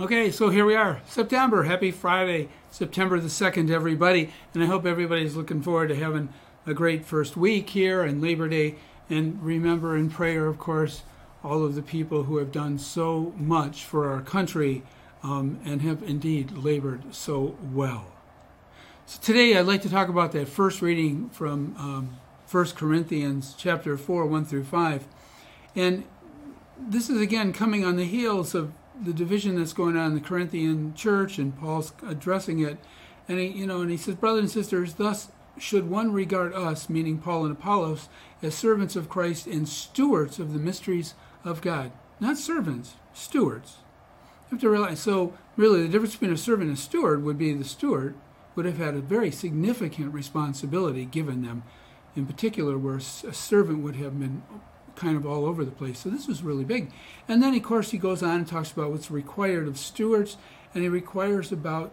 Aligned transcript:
Okay, 0.00 0.30
so 0.30 0.48
here 0.48 0.64
we 0.64 0.74
are, 0.74 1.02
September. 1.06 1.64
Happy 1.64 1.90
Friday, 1.90 2.48
September 2.70 3.20
the 3.20 3.28
2nd, 3.28 3.68
everybody. 3.68 4.32
And 4.54 4.62
I 4.62 4.66
hope 4.66 4.86
everybody's 4.86 5.36
looking 5.36 5.60
forward 5.60 5.88
to 5.88 5.94
having 5.94 6.30
a 6.66 6.72
great 6.72 7.04
first 7.04 7.36
week 7.36 7.68
here 7.68 8.02
and 8.02 8.22
Labor 8.22 8.48
Day. 8.48 8.76
And 9.10 9.42
remember 9.42 9.94
in 9.94 10.08
prayer, 10.08 10.46
of 10.46 10.58
course, 10.58 11.02
all 11.44 11.62
of 11.62 11.74
the 11.74 11.82
people 11.82 12.22
who 12.22 12.38
have 12.38 12.50
done 12.50 12.78
so 12.78 13.34
much 13.36 13.84
for 13.84 14.10
our 14.10 14.22
country 14.22 14.82
um, 15.22 15.60
and 15.62 15.82
have 15.82 16.02
indeed 16.02 16.52
labored 16.52 17.14
so 17.14 17.58
well. 17.62 18.06
So 19.04 19.20
today 19.20 19.58
I'd 19.58 19.66
like 19.66 19.82
to 19.82 19.90
talk 19.90 20.08
about 20.08 20.32
that 20.32 20.48
first 20.48 20.80
reading 20.80 21.28
from 21.28 21.76
um, 21.78 22.18
1 22.50 22.64
Corinthians 22.76 23.54
chapter 23.58 23.98
4, 23.98 24.24
1 24.24 24.46
through 24.46 24.64
5. 24.64 25.06
And 25.76 26.04
this 26.78 27.10
is 27.10 27.20
again 27.20 27.52
coming 27.52 27.84
on 27.84 27.96
the 27.96 28.06
heels 28.06 28.54
of 28.54 28.72
the 29.00 29.12
division 29.12 29.56
that's 29.56 29.72
going 29.72 29.96
on 29.96 30.08
in 30.08 30.14
the 30.14 30.20
Corinthian 30.20 30.94
church, 30.94 31.38
and 31.38 31.58
Paul's 31.58 31.92
addressing 32.06 32.60
it. 32.60 32.78
And 33.28 33.38
he, 33.38 33.46
you 33.46 33.66
know, 33.66 33.80
and 33.80 33.90
he 33.90 33.96
says, 33.96 34.14
brothers 34.16 34.42
and 34.42 34.50
sisters, 34.50 34.94
thus 34.94 35.28
should 35.58 35.88
one 35.88 36.12
regard 36.12 36.54
us, 36.54 36.88
meaning 36.88 37.18
Paul 37.18 37.44
and 37.44 37.52
Apollos, 37.52 38.08
as 38.42 38.54
servants 38.54 38.96
of 38.96 39.08
Christ 39.08 39.46
and 39.46 39.68
stewards 39.68 40.38
of 40.38 40.52
the 40.52 40.58
mysteries 40.58 41.14
of 41.44 41.60
God. 41.60 41.92
Not 42.20 42.38
servants, 42.38 42.94
stewards. 43.12 43.76
You 44.50 44.56
have 44.56 44.60
to 44.60 44.70
realize. 44.70 45.00
So, 45.00 45.34
really, 45.56 45.82
the 45.82 45.88
difference 45.88 46.14
between 46.14 46.32
a 46.32 46.36
servant 46.36 46.68
and 46.68 46.78
a 46.78 46.80
steward 46.80 47.24
would 47.24 47.38
be 47.38 47.52
the 47.52 47.64
steward 47.64 48.14
would 48.54 48.66
have 48.66 48.78
had 48.78 48.94
a 48.94 49.00
very 49.00 49.30
significant 49.30 50.12
responsibility 50.12 51.04
given 51.04 51.42
them, 51.42 51.62
in 52.14 52.26
particular, 52.26 52.76
where 52.76 52.96
a 52.96 53.00
servant 53.00 53.82
would 53.82 53.96
have 53.96 54.18
been 54.18 54.42
kind 54.96 55.16
of 55.16 55.26
all 55.26 55.44
over 55.44 55.64
the 55.64 55.70
place. 55.70 56.00
So 56.00 56.10
this 56.10 56.26
was 56.26 56.42
really 56.42 56.64
big. 56.64 56.92
And 57.28 57.42
then, 57.42 57.54
of 57.54 57.62
course, 57.62 57.90
he 57.90 57.98
goes 57.98 58.22
on 58.22 58.36
and 58.36 58.46
talks 58.46 58.72
about 58.72 58.90
what's 58.90 59.10
required 59.10 59.68
of 59.68 59.78
stewards, 59.78 60.36
and 60.74 60.82
he 60.82 60.88
requires 60.88 61.52
about 61.52 61.92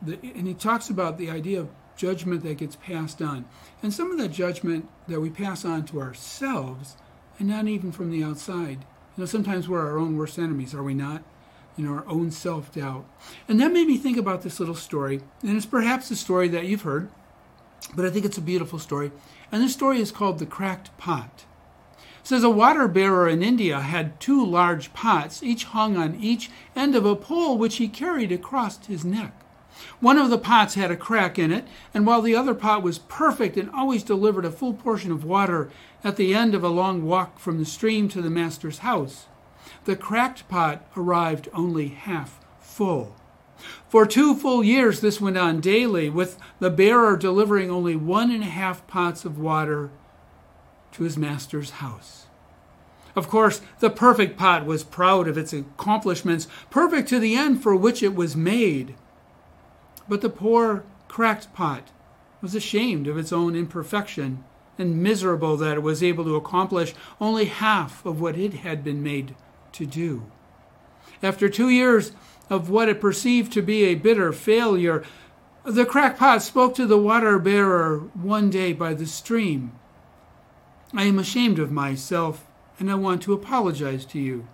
the, 0.00 0.18
and 0.22 0.46
he 0.46 0.54
talks 0.54 0.90
about 0.90 1.18
the 1.18 1.30
idea 1.30 1.60
of 1.60 1.68
judgment 1.96 2.42
that 2.42 2.58
gets 2.58 2.76
passed 2.76 3.22
on. 3.22 3.44
And 3.82 3.92
some 3.92 4.10
of 4.10 4.18
that 4.18 4.32
judgment 4.32 4.88
that 5.08 5.20
we 5.20 5.30
pass 5.30 5.64
on 5.64 5.84
to 5.86 6.00
ourselves, 6.00 6.96
and 7.38 7.48
not 7.48 7.68
even 7.68 7.92
from 7.92 8.10
the 8.10 8.24
outside. 8.24 8.84
You 9.16 9.22
know, 9.22 9.26
sometimes 9.26 9.68
we're 9.68 9.86
our 9.86 9.98
own 9.98 10.16
worst 10.16 10.38
enemies, 10.38 10.74
are 10.74 10.82
we 10.82 10.94
not? 10.94 11.22
You 11.76 11.86
know, 11.86 11.94
our 11.94 12.08
own 12.08 12.30
self 12.30 12.72
doubt. 12.72 13.06
And 13.48 13.60
that 13.60 13.72
made 13.72 13.86
me 13.86 13.96
think 13.96 14.18
about 14.18 14.42
this 14.42 14.60
little 14.60 14.74
story. 14.74 15.20
And 15.42 15.56
it's 15.56 15.66
perhaps 15.66 16.10
a 16.10 16.16
story 16.16 16.48
that 16.48 16.66
you've 16.66 16.82
heard, 16.82 17.08
but 17.94 18.04
I 18.04 18.10
think 18.10 18.24
it's 18.24 18.38
a 18.38 18.42
beautiful 18.42 18.78
story. 18.78 19.10
And 19.50 19.62
this 19.62 19.72
story 19.72 20.00
is 20.00 20.10
called 20.10 20.38
The 20.38 20.46
Cracked 20.46 20.96
Pot 20.98 21.44
says 22.22 22.44
a 22.44 22.50
water 22.50 22.86
bearer 22.86 23.28
in 23.28 23.42
India 23.42 23.80
had 23.80 24.20
two 24.20 24.44
large 24.44 24.92
pots, 24.92 25.42
each 25.42 25.64
hung 25.64 25.96
on 25.96 26.14
each 26.16 26.50
end 26.76 26.94
of 26.94 27.04
a 27.04 27.16
pole 27.16 27.58
which 27.58 27.76
he 27.76 27.88
carried 27.88 28.30
across 28.30 28.84
his 28.86 29.04
neck. 29.04 29.34
One 30.00 30.18
of 30.18 30.30
the 30.30 30.38
pots 30.38 30.74
had 30.74 30.90
a 30.90 30.96
crack 30.96 31.38
in 31.38 31.50
it, 31.50 31.66
and 31.92 32.06
while 32.06 32.22
the 32.22 32.36
other 32.36 32.54
pot 32.54 32.82
was 32.82 32.98
perfect 32.98 33.56
and 33.56 33.70
always 33.70 34.02
delivered 34.02 34.44
a 34.44 34.50
full 34.50 34.74
portion 34.74 35.10
of 35.10 35.24
water 35.24 35.70
at 36.04 36.16
the 36.16 36.34
end 36.34 36.54
of 36.54 36.62
a 36.62 36.68
long 36.68 37.04
walk 37.04 37.38
from 37.38 37.58
the 37.58 37.64
stream 37.64 38.08
to 38.10 38.22
the 38.22 38.30
master's 38.30 38.78
house, 38.78 39.26
the 39.84 39.96
cracked 39.96 40.48
pot 40.48 40.84
arrived 40.96 41.48
only 41.54 41.88
half 41.88 42.38
full. 42.60 43.16
For 43.88 44.06
two 44.06 44.34
full 44.34 44.62
years, 44.62 45.00
this 45.00 45.20
went 45.20 45.38
on 45.38 45.60
daily, 45.60 46.10
with 46.10 46.38
the 46.58 46.70
bearer 46.70 47.16
delivering 47.16 47.70
only 47.70 47.96
one 47.96 48.30
and 48.30 48.42
a 48.42 48.46
half 48.46 48.86
pots 48.86 49.24
of 49.24 49.38
water 49.38 49.90
to 50.92 51.04
his 51.04 51.18
master's 51.18 51.70
house. 51.70 52.26
Of 53.14 53.28
course, 53.28 53.60
the 53.80 53.90
perfect 53.90 54.38
pot 54.38 54.64
was 54.64 54.84
proud 54.84 55.28
of 55.28 55.36
its 55.36 55.52
accomplishments, 55.52 56.48
perfect 56.70 57.08
to 57.10 57.18
the 57.18 57.34
end 57.34 57.62
for 57.62 57.76
which 57.76 58.02
it 58.02 58.14
was 58.14 58.36
made. 58.36 58.94
But 60.08 60.20
the 60.22 60.30
poor, 60.30 60.84
cracked 61.08 61.52
pot 61.52 61.90
was 62.40 62.54
ashamed 62.54 63.06
of 63.06 63.18
its 63.18 63.32
own 63.32 63.54
imperfection 63.54 64.44
and 64.78 65.02
miserable 65.02 65.56
that 65.58 65.76
it 65.76 65.82
was 65.82 66.02
able 66.02 66.24
to 66.24 66.36
accomplish 66.36 66.94
only 67.20 67.44
half 67.44 68.04
of 68.06 68.20
what 68.20 68.36
it 68.36 68.54
had 68.54 68.82
been 68.82 69.02
made 69.02 69.34
to 69.72 69.86
do. 69.86 70.24
After 71.22 71.48
two 71.48 71.68
years 71.68 72.12
of 72.48 72.70
what 72.70 72.88
it 72.88 73.00
perceived 73.00 73.52
to 73.52 73.62
be 73.62 73.84
a 73.84 73.94
bitter 73.94 74.32
failure, 74.32 75.04
the 75.64 75.86
crackpot 75.86 76.42
spoke 76.42 76.74
to 76.74 76.86
the 76.86 76.98
water 76.98 77.38
bearer 77.38 77.98
one 78.14 78.50
day 78.50 78.72
by 78.72 78.94
the 78.94 79.06
stream. 79.06 79.72
I 80.94 81.04
am 81.04 81.18
ashamed 81.18 81.58
of 81.58 81.72
myself, 81.72 82.46
and 82.78 82.90
I 82.90 82.96
want 82.96 83.22
to 83.22 83.32
apologize 83.32 84.04
to 84.06 84.18
you. 84.18 84.46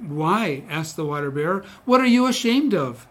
Why? 0.00 0.64
asked 0.68 0.96
the 0.96 1.04
water 1.04 1.30
bearer. 1.30 1.64
What 1.84 2.00
are 2.00 2.06
you 2.06 2.26
ashamed 2.26 2.74
of? 2.74 3.06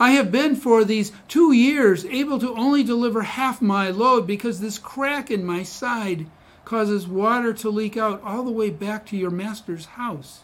I 0.00 0.12
have 0.12 0.32
been 0.32 0.56
for 0.56 0.84
these 0.84 1.12
two 1.28 1.52
years 1.52 2.04
able 2.06 2.38
to 2.40 2.54
only 2.56 2.82
deliver 2.82 3.22
half 3.22 3.60
my 3.60 3.90
load 3.90 4.26
because 4.26 4.60
this 4.60 4.78
crack 4.78 5.30
in 5.30 5.44
my 5.44 5.62
side 5.62 6.26
causes 6.64 7.06
water 7.06 7.52
to 7.52 7.70
leak 7.70 7.96
out 7.96 8.22
all 8.22 8.42
the 8.44 8.50
way 8.50 8.70
back 8.70 9.06
to 9.06 9.16
your 9.16 9.30
master's 9.30 9.86
house. 9.86 10.40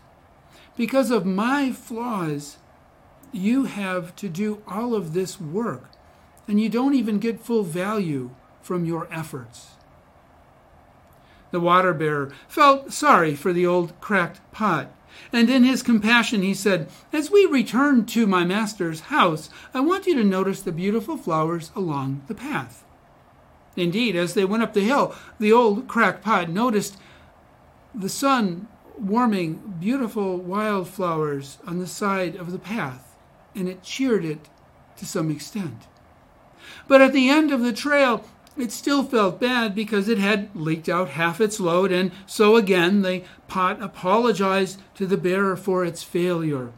Because 0.76 1.10
of 1.10 1.24
my 1.24 1.72
flaws, 1.72 2.58
you 3.32 3.64
have 3.64 4.14
to 4.16 4.28
do 4.28 4.62
all 4.66 4.94
of 4.94 5.12
this 5.12 5.40
work, 5.40 5.90
and 6.46 6.60
you 6.60 6.68
don't 6.68 6.94
even 6.94 7.18
get 7.18 7.40
full 7.40 7.62
value 7.62 8.30
from 8.60 8.84
your 8.84 9.08
efforts. 9.10 9.75
The 11.50 11.60
water 11.60 11.94
bearer 11.94 12.32
felt 12.48 12.92
sorry 12.92 13.34
for 13.34 13.52
the 13.52 13.66
old 13.66 13.98
cracked 14.00 14.40
pot. 14.52 14.92
And 15.32 15.48
in 15.48 15.64
his 15.64 15.82
compassion, 15.82 16.42
he 16.42 16.54
said, 16.54 16.88
As 17.12 17.30
we 17.30 17.46
return 17.46 18.04
to 18.06 18.26
my 18.26 18.44
master's 18.44 19.00
house, 19.00 19.48
I 19.72 19.80
want 19.80 20.06
you 20.06 20.14
to 20.16 20.24
notice 20.24 20.60
the 20.60 20.72
beautiful 20.72 21.16
flowers 21.16 21.70
along 21.74 22.22
the 22.26 22.34
path. 22.34 22.84
Indeed, 23.76 24.16
as 24.16 24.34
they 24.34 24.44
went 24.44 24.62
up 24.62 24.72
the 24.72 24.80
hill, 24.80 25.14
the 25.38 25.52
old 25.52 25.88
cracked 25.88 26.22
pot 26.22 26.48
noticed 26.48 26.96
the 27.94 28.08
sun 28.08 28.68
warming 28.98 29.76
beautiful 29.78 30.38
wildflowers 30.38 31.58
on 31.66 31.78
the 31.78 31.86
side 31.86 32.36
of 32.36 32.52
the 32.52 32.58
path, 32.58 33.16
and 33.54 33.68
it 33.68 33.82
cheered 33.82 34.24
it 34.24 34.48
to 34.96 35.06
some 35.06 35.30
extent. 35.30 35.86
But 36.88 37.00
at 37.00 37.12
the 37.12 37.28
end 37.28 37.52
of 37.52 37.60
the 37.60 37.72
trail, 37.72 38.24
it 38.56 38.72
still 38.72 39.02
felt 39.02 39.40
bad 39.40 39.74
because 39.74 40.08
it 40.08 40.18
had 40.18 40.54
leaked 40.54 40.88
out 40.88 41.10
half 41.10 41.40
its 41.40 41.60
load, 41.60 41.92
and 41.92 42.10
so 42.26 42.56
again 42.56 43.02
the 43.02 43.22
pot 43.48 43.82
apologized 43.82 44.80
to 44.94 45.06
the 45.06 45.16
bearer 45.16 45.56
for 45.56 45.84
its 45.84 46.02
failure. 46.02 46.72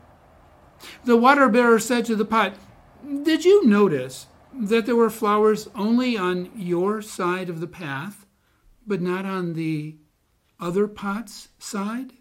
The 1.04 1.16
water 1.16 1.48
bearer 1.48 1.78
said 1.78 2.04
to 2.06 2.16
the 2.16 2.24
pot, 2.24 2.54
Did 3.22 3.44
you 3.44 3.66
notice 3.66 4.26
that 4.52 4.86
there 4.86 4.96
were 4.96 5.10
flowers 5.10 5.68
only 5.74 6.16
on 6.16 6.50
your 6.56 7.02
side 7.02 7.48
of 7.48 7.60
the 7.60 7.66
path, 7.66 8.26
but 8.86 9.00
not 9.00 9.24
on 9.24 9.54
the 9.54 9.96
other 10.60 10.88
pot's 10.88 11.48
side? 11.58 12.12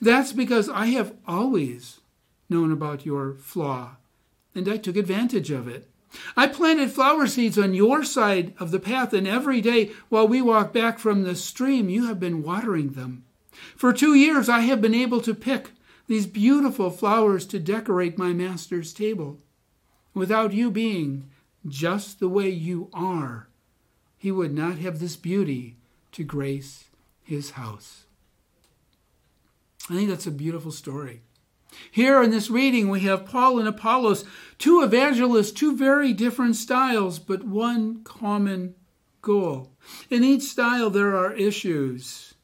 That's 0.00 0.32
because 0.32 0.68
I 0.68 0.86
have 0.86 1.14
always 1.26 2.00
known 2.48 2.72
about 2.72 3.06
your 3.06 3.34
flaw, 3.34 3.96
and 4.54 4.68
I 4.68 4.76
took 4.76 4.96
advantage 4.96 5.50
of 5.50 5.66
it. 5.66 5.88
I 6.36 6.46
planted 6.46 6.90
flower 6.90 7.26
seeds 7.26 7.58
on 7.58 7.74
your 7.74 8.04
side 8.04 8.54
of 8.58 8.70
the 8.70 8.80
path, 8.80 9.12
and 9.12 9.26
every 9.26 9.60
day 9.60 9.92
while 10.08 10.28
we 10.28 10.40
walk 10.42 10.72
back 10.72 10.98
from 10.98 11.22
the 11.22 11.36
stream, 11.36 11.88
you 11.88 12.06
have 12.06 12.20
been 12.20 12.42
watering 12.42 12.90
them. 12.90 13.24
For 13.76 13.92
two 13.92 14.14
years, 14.14 14.48
I 14.48 14.60
have 14.60 14.80
been 14.80 14.94
able 14.94 15.20
to 15.22 15.34
pick 15.34 15.70
these 16.06 16.26
beautiful 16.26 16.90
flowers 16.90 17.46
to 17.46 17.58
decorate 17.58 18.18
my 18.18 18.32
master's 18.32 18.92
table. 18.92 19.38
Without 20.12 20.52
you 20.52 20.70
being 20.70 21.30
just 21.66 22.20
the 22.20 22.28
way 22.28 22.48
you 22.48 22.90
are, 22.92 23.48
he 24.16 24.30
would 24.30 24.54
not 24.54 24.78
have 24.78 24.98
this 24.98 25.16
beauty 25.16 25.76
to 26.12 26.22
grace 26.22 26.84
his 27.22 27.52
house. 27.52 28.04
I 29.90 29.94
think 29.94 30.08
that's 30.08 30.26
a 30.26 30.30
beautiful 30.30 30.72
story. 30.72 31.22
Here 31.90 32.22
in 32.22 32.30
this 32.30 32.50
reading, 32.50 32.88
we 32.88 33.00
have 33.00 33.26
Paul 33.26 33.58
and 33.58 33.68
Apollos, 33.68 34.24
two 34.58 34.82
evangelists, 34.82 35.52
two 35.52 35.76
very 35.76 36.12
different 36.12 36.56
styles, 36.56 37.18
but 37.18 37.44
one 37.44 38.02
common 38.04 38.74
goal. 39.22 39.72
In 40.10 40.24
each 40.24 40.42
style, 40.42 40.90
there 40.90 41.16
are 41.16 41.32
issues, 41.32 42.34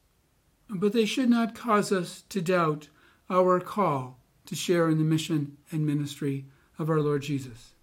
but 0.68 0.92
they 0.92 1.04
should 1.04 1.30
not 1.30 1.54
cause 1.54 1.92
us 1.92 2.22
to 2.28 2.40
doubt 2.40 2.88
our 3.28 3.60
call 3.60 4.18
to 4.46 4.54
share 4.54 4.88
in 4.88 4.98
the 4.98 5.04
mission 5.04 5.56
and 5.70 5.86
ministry 5.86 6.46
of 6.78 6.90
our 6.90 7.00
Lord 7.00 7.22
Jesus. 7.22 7.74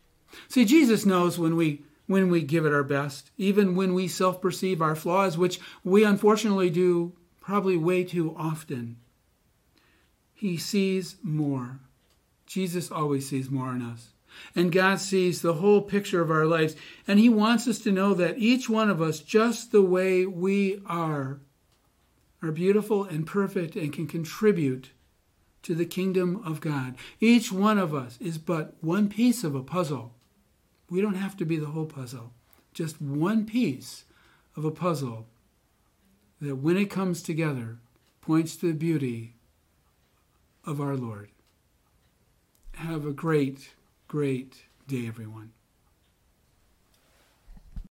See, 0.47 0.65
Jesus 0.65 1.05
knows 1.05 1.39
when 1.39 1.55
we 1.55 1.83
when 2.07 2.29
we 2.29 2.41
give 2.41 2.65
it 2.65 2.73
our 2.73 2.83
best, 2.83 3.31
even 3.38 3.75
when 3.75 3.94
we 3.94 4.07
self-perceive 4.07 4.81
our 4.81 4.95
flaws, 4.95 5.38
which 5.38 5.59
we 5.83 6.05
unfortunately 6.05 6.69
do 6.69 7.13
probably 7.41 7.75
way 7.75 8.03
too 8.03 8.33
often. 8.38 8.95
He 10.37 10.55
sees 10.55 11.15
more. 11.23 11.79
Jesus 12.45 12.91
always 12.91 13.27
sees 13.27 13.49
more 13.49 13.73
in 13.73 13.81
us. 13.81 14.09
And 14.55 14.71
God 14.71 14.99
sees 14.99 15.41
the 15.41 15.55
whole 15.55 15.81
picture 15.81 16.21
of 16.21 16.29
our 16.29 16.45
lives. 16.45 16.75
And 17.07 17.19
He 17.19 17.27
wants 17.27 17.67
us 17.67 17.79
to 17.79 17.91
know 17.91 18.13
that 18.13 18.37
each 18.37 18.69
one 18.69 18.91
of 18.91 19.01
us, 19.01 19.19
just 19.19 19.71
the 19.71 19.81
way 19.81 20.27
we 20.27 20.79
are, 20.85 21.39
are 22.43 22.51
beautiful 22.51 23.03
and 23.03 23.25
perfect 23.25 23.75
and 23.75 23.91
can 23.91 24.05
contribute 24.05 24.91
to 25.63 25.73
the 25.73 25.87
kingdom 25.87 26.39
of 26.45 26.61
God. 26.61 26.95
Each 27.19 27.51
one 27.51 27.79
of 27.79 27.95
us 27.95 28.19
is 28.21 28.37
but 28.37 28.75
one 28.79 29.09
piece 29.09 29.43
of 29.43 29.55
a 29.55 29.63
puzzle. 29.63 30.13
We 30.87 31.01
don't 31.01 31.15
have 31.15 31.35
to 31.37 31.45
be 31.45 31.57
the 31.57 31.71
whole 31.71 31.87
puzzle, 31.87 32.31
just 32.75 33.01
one 33.01 33.47
piece 33.47 34.05
of 34.55 34.63
a 34.65 34.71
puzzle 34.71 35.25
that, 36.39 36.57
when 36.57 36.77
it 36.77 36.91
comes 36.91 37.23
together, 37.23 37.79
points 38.21 38.55
to 38.57 38.67
the 38.67 38.77
beauty 38.77 39.33
of 40.67 40.81
our 40.81 40.97
Lord. 40.97 41.29
Have 42.75 43.05
a 43.05 43.13
great, 43.13 43.69
great 44.09 44.65
day, 44.85 45.07
everyone. 45.07 45.53